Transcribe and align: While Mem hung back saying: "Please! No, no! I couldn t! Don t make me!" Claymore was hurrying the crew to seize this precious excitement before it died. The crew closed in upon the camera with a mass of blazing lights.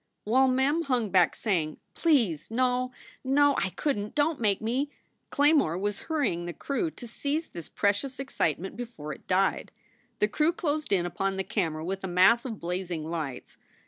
While 0.23 0.47
Mem 0.47 0.81
hung 0.85 1.11
back 1.11 1.35
saying: 1.35 1.77
"Please! 1.93 2.49
No, 2.49 2.91
no! 3.23 3.55
I 3.57 3.69
couldn 3.69 4.07
t! 4.07 4.11
Don 4.15 4.37
t 4.37 4.41
make 4.41 4.59
me!" 4.59 4.89
Claymore 5.29 5.77
was 5.77 5.99
hurrying 6.09 6.45
the 6.47 6.53
crew 6.53 6.89
to 6.89 7.05
seize 7.05 7.49
this 7.49 7.69
precious 7.69 8.19
excitement 8.19 8.75
before 8.75 9.13
it 9.13 9.27
died. 9.27 9.71
The 10.17 10.27
crew 10.27 10.53
closed 10.53 10.91
in 10.91 11.05
upon 11.05 11.37
the 11.37 11.43
camera 11.43 11.85
with 11.85 12.03
a 12.03 12.07
mass 12.07 12.45
of 12.45 12.59
blazing 12.59 13.11
lights. 13.11 13.57